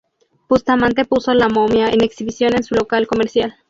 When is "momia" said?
1.47-1.89